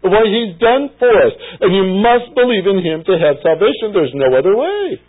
[0.04, 1.34] What He's done for us.
[1.64, 3.96] And you must believe in Him to have salvation.
[3.96, 5.00] There's no other way.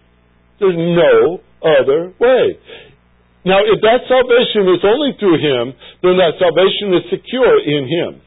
[0.63, 2.45] There's no other way.
[3.45, 8.23] Now, if that salvation is only through Him, then that salvation is secure in Him.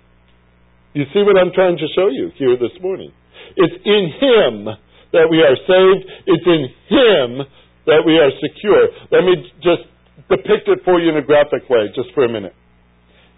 [0.93, 3.11] You see what I'm trying to show you here this morning?
[3.55, 4.67] It's in Him
[5.15, 6.03] that we are saved.
[6.27, 7.47] It's in Him
[7.87, 8.91] that we are secure.
[9.09, 9.87] Let me just
[10.27, 12.53] depict it for you in a graphic way, just for a minute.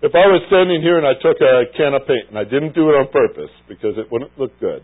[0.01, 2.73] If I was standing here and I took a can of paint, and I didn't
[2.73, 4.83] do it on purpose because it wouldn't look good,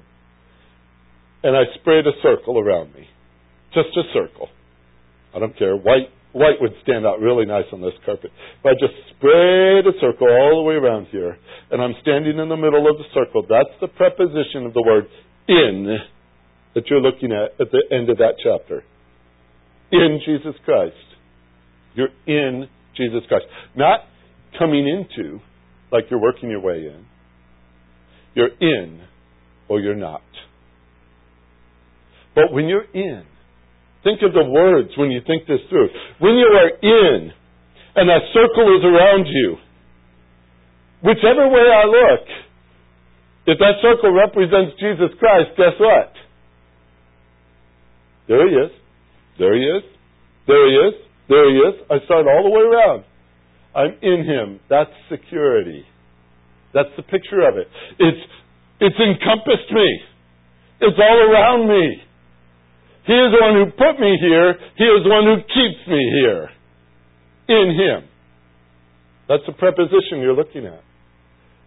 [1.43, 3.07] and I sprayed a circle around me,
[3.73, 4.49] just a circle.
[5.33, 5.75] I don't care.
[5.75, 8.29] White white would stand out really nice on this carpet.
[8.59, 11.37] If I just sprayed a circle all the way around here,
[11.71, 15.07] and I'm standing in the middle of the circle, that's the preposition of the word
[15.47, 15.97] in
[16.75, 18.83] that you're looking at at the end of that chapter.
[19.91, 20.95] In Jesus Christ.
[21.95, 22.67] You're in
[22.97, 23.45] Jesus Christ.
[23.77, 24.01] Not
[24.59, 25.39] coming into,
[25.91, 27.05] like you're working your way in.
[28.33, 29.01] You're in
[29.67, 30.21] or you're not.
[32.35, 33.23] But when you're in,
[34.03, 35.89] think of the words when you think this through.
[36.19, 37.31] When you are in,
[37.95, 39.55] and that circle is around you,
[41.01, 42.27] whichever way I look,
[43.47, 46.11] if that circle represents Jesus Christ, guess what?
[48.27, 48.71] There he is.
[49.39, 49.83] There he is.
[50.47, 50.93] There he is.
[51.29, 51.75] There he is.
[51.89, 53.05] I start all the way around.
[53.75, 54.59] I'm in him.
[54.69, 55.83] That's security.
[56.73, 57.67] That's the picture of it.
[57.99, 58.23] It's,
[58.79, 59.89] it's encompassed me.
[60.79, 62.01] It's all around me.
[63.05, 64.55] He is the one who put me here.
[64.77, 66.49] He is the one who keeps me here.
[67.47, 68.09] In Him.
[69.29, 70.81] That's the preposition you're looking at.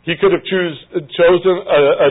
[0.03, 0.77] He could have choose,
[1.15, 2.11] chosen a, a,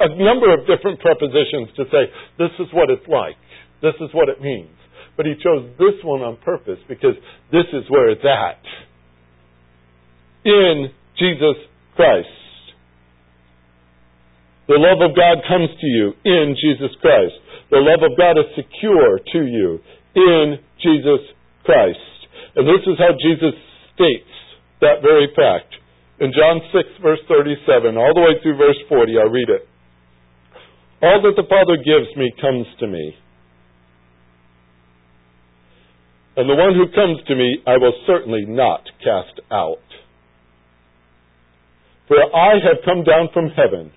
[0.00, 3.36] a number of different prepositions to say, this is what it's like.
[3.80, 4.74] This is what it means.
[5.16, 7.14] But he chose this one on purpose because
[7.50, 8.62] this is where it's at.
[10.44, 11.56] In Jesus
[11.94, 12.28] Christ.
[14.68, 17.34] The love of God comes to you in Jesus Christ.
[17.70, 19.80] The love of God is secure to you
[20.14, 21.20] in Jesus
[21.64, 21.98] Christ.
[22.56, 23.54] And this is how Jesus
[23.94, 24.32] states
[24.80, 25.72] that very fact.
[26.20, 29.66] In John 6, verse 37, all the way through verse 40, I'll read it.
[31.02, 33.16] All that the Father gives me comes to me.
[36.36, 39.84] And the one who comes to me, I will certainly not cast out.
[42.08, 43.92] For I have come down from heaven,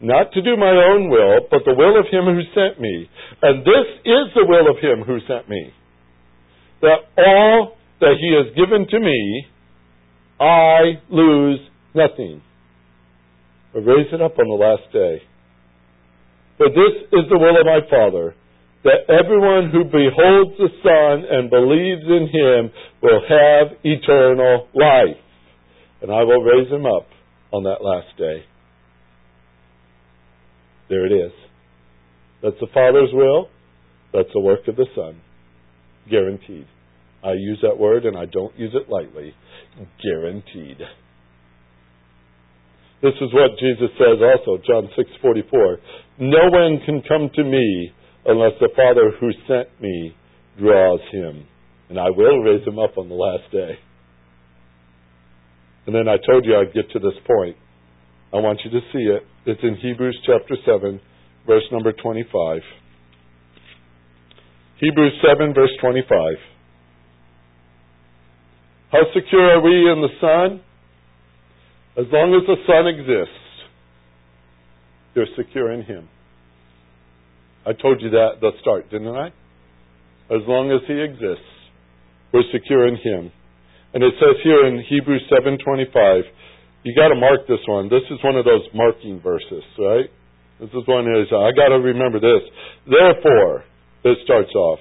[0.00, 3.08] not to do my own will, but the will of him who sent me.
[3.42, 5.72] And this is the will of him who sent me.
[6.82, 9.46] That all that he has given to me,
[10.40, 11.58] I lose
[11.94, 12.42] nothing,
[13.72, 15.22] but raise it up on the last day.
[16.58, 18.34] For this is the will of my Father,
[18.84, 22.70] that everyone who beholds the Son and believes in him
[23.02, 25.18] will have eternal life.
[26.00, 27.08] And I will raise him up
[27.52, 28.44] on that last day.
[30.88, 31.32] There it is.
[32.42, 33.48] That's the Father's will.
[34.12, 35.20] That's the work of the Son.
[36.08, 36.66] Guaranteed.
[37.22, 39.34] I use that word and I don't use it lightly.
[40.02, 40.78] Guaranteed.
[43.02, 45.78] This is what Jesus says also, John 6:44.
[46.18, 47.92] No one can come to me
[48.28, 50.14] unless the Father who sent me
[50.60, 51.46] draws him,
[51.88, 53.78] and I will raise him up on the last day.
[55.86, 57.56] And then I told you I'd get to this point.
[58.32, 59.22] I want you to see it.
[59.46, 61.00] It's in Hebrews chapter 7,
[61.46, 62.60] verse number 25.
[64.78, 66.34] Hebrews 7, verse 25.
[68.92, 70.60] How secure are we in the Son?
[71.96, 73.34] As long as the Son exists,
[75.14, 76.08] you're secure in Him.
[77.68, 79.28] I told you that at the start, didn't I?
[80.32, 81.52] As long as He exists,
[82.32, 83.30] we're secure in Him.
[83.92, 86.24] And it says here in Hebrews 7:25,
[86.84, 87.92] you got to mark this one.
[87.92, 90.08] This is one of those marking verses, right?
[90.60, 92.40] This is one is I got to remember this.
[92.88, 93.64] Therefore,
[94.04, 94.80] it starts off,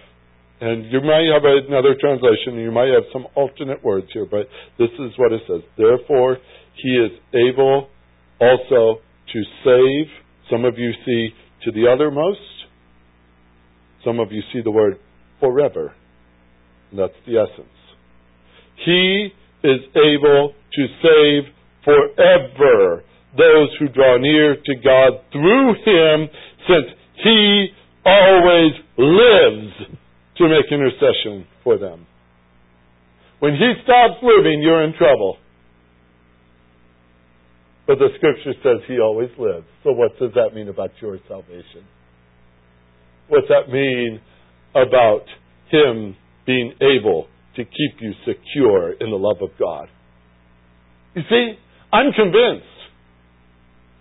[0.62, 4.48] and you might have another translation, and you might have some alternate words here, but
[4.80, 5.62] this is what it says.
[5.78, 6.38] Therefore,
[6.76, 7.90] he is able
[8.40, 9.02] also
[9.34, 10.08] to save.
[10.50, 11.30] Some of you see
[11.66, 12.40] to the uttermost.
[14.06, 15.00] Some of you see the word
[15.40, 15.94] forever.
[16.96, 17.68] That's the essence.
[18.86, 19.30] He
[19.64, 23.04] is able to save forever
[23.38, 26.30] those who draw near to God through him,
[26.68, 27.68] since he
[28.06, 29.74] always lives
[30.38, 32.06] to make intercession for them.
[33.40, 35.38] When he stops living, you're in trouble.
[37.86, 39.66] But the scripture says he always lives.
[39.84, 41.86] So what does that mean about your salvation?
[43.30, 44.22] What's that mean
[44.74, 45.24] about
[45.70, 46.16] him
[46.46, 49.90] being able to keep you secure in the love of God.
[51.16, 51.54] You see,
[51.92, 52.66] I'm convinced.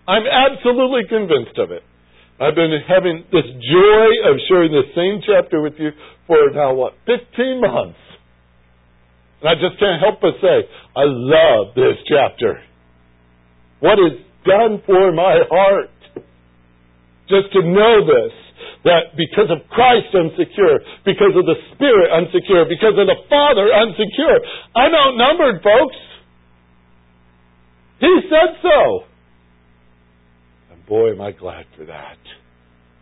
[0.07, 1.83] I'm absolutely convinced of it.
[2.39, 5.89] I've been having this joy of sharing the same chapter with you
[6.27, 7.99] for now, what, 15 months.
[9.41, 12.61] And I just can't help but say, I love this chapter.
[13.79, 15.91] What is done for my heart.
[17.27, 18.31] Just to know this
[18.83, 23.19] that because of Christ I'm secure, because of the Spirit I'm secure, because of the
[23.29, 24.37] Father I'm secure.
[24.75, 25.99] I'm outnumbered, folks.
[27.99, 29.07] He said so.
[30.71, 32.17] And boy, am I glad for that.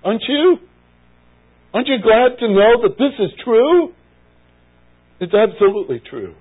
[0.03, 0.57] Aren't you?
[1.73, 3.93] Aren't you glad to know that this is true?
[5.19, 6.35] It's absolutely true.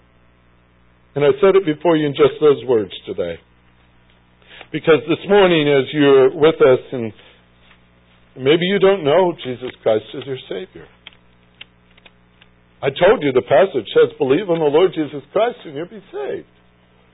[1.15, 3.39] And I said it before you in just those words today.
[4.73, 7.12] Because this morning, as you're with us and
[8.37, 10.87] Maybe you don't know Jesus Christ as your Savior.
[12.82, 16.05] I told you the passage says, believe on the Lord Jesus Christ and you'll be
[16.12, 16.51] saved.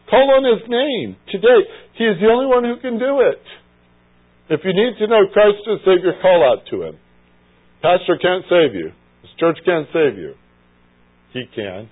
[0.09, 1.61] Call on His name today.
[1.95, 3.45] He is the only one who can do it.
[4.51, 6.99] If you need to know Christ as Savior, call out to Him.
[7.83, 8.91] Pastor can't save you.
[9.23, 10.35] This church can't save you.
[11.33, 11.89] He can,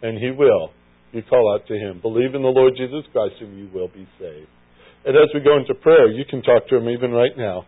[0.00, 0.72] and He will.
[1.12, 2.00] You call out to Him.
[2.00, 4.48] Believe in the Lord Jesus Christ and you will be saved.
[5.04, 7.66] And as we go into prayer, you can talk to Him even right now.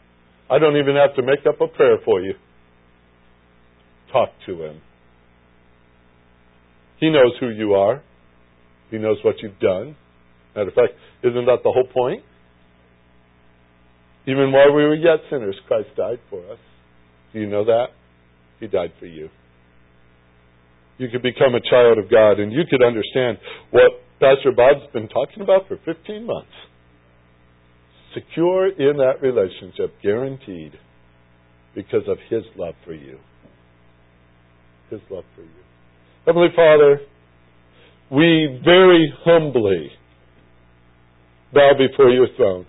[0.50, 2.34] I don't even have to make up a prayer for you.
[4.12, 4.80] Talk to him.
[6.98, 8.02] He knows who you are.
[8.90, 9.94] He knows what you've done.
[10.56, 10.92] Matter of fact,
[11.22, 12.22] isn't that the whole point?
[14.26, 16.58] Even while we were yet sinners, Christ died for us.
[17.32, 17.86] Do you know that?
[18.60, 19.28] He died for you.
[20.98, 23.38] You could become a child of God and you could understand
[23.70, 26.50] what Pastor Bob's been talking about for 15 months.
[28.14, 30.72] Secure in that relationship, guaranteed,
[31.74, 33.18] because of His love for you.
[34.90, 35.48] His love for you.
[36.26, 37.00] Heavenly Father,
[38.10, 39.90] we very humbly
[41.52, 42.66] bow before your throne.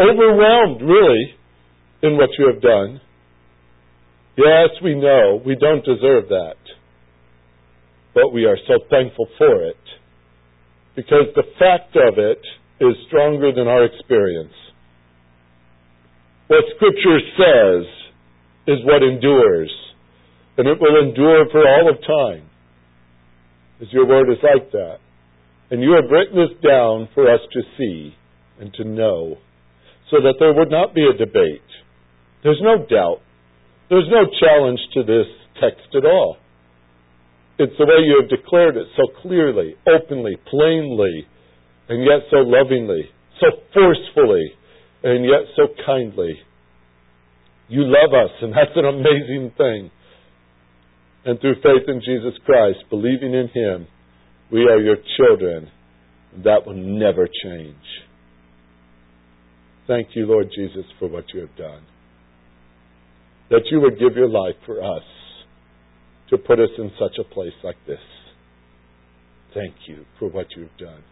[0.00, 1.34] Overwhelmed, really,
[2.02, 3.00] in what you have done.
[4.36, 6.56] Yes, we know we don't deserve that.
[8.14, 9.76] But we are so thankful for it.
[10.94, 12.40] Because the fact of it
[12.80, 14.52] is stronger than our experience.
[16.48, 17.84] What Scripture says
[18.66, 19.72] is what endures.
[20.56, 22.48] And it will endure for all of time.
[23.80, 24.98] As your word is like that.
[25.70, 28.14] And you have written this down for us to see
[28.58, 29.36] and to know
[30.10, 31.68] so that there would not be a debate.
[32.42, 33.20] There's no doubt.
[33.90, 35.26] There's no challenge to this
[35.60, 36.36] text at all.
[37.58, 41.26] It's the way you have declared it so clearly, openly, plainly,
[41.88, 43.10] and yet so lovingly,
[43.40, 44.52] so forcefully,
[45.02, 46.34] and yet so kindly.
[47.68, 49.90] You love us, and that's an amazing thing.
[51.24, 53.86] And through faith in Jesus Christ, believing in Him,
[54.50, 55.70] we are your children.
[56.34, 57.74] And that will never change.
[59.86, 61.82] Thank you, Lord Jesus, for what you have done.
[63.50, 65.02] That you would give your life for us
[66.30, 67.98] to put us in such a place like this.
[69.54, 71.02] Thank you for what you have done.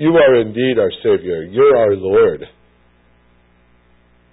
[0.00, 1.44] You are indeed our Savior.
[1.44, 2.42] You're our Lord.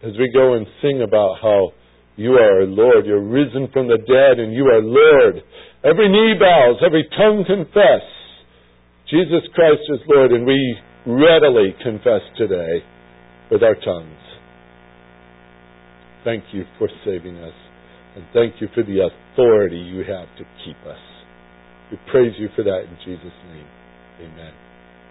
[0.02, 1.72] As we go and sing about how
[2.16, 5.44] you are our Lord, you're risen from the dead, and you are Lord.
[5.84, 8.02] Every knee bows, every tongue confess
[9.10, 12.80] Jesus Christ is Lord, and we readily confess today
[13.52, 14.24] with our tongues.
[16.24, 17.56] Thank you for saving us,
[18.16, 21.00] and thank you for the authority you have to keep us.
[21.92, 23.68] We praise you for that in Jesus' name.
[24.22, 24.67] Amen.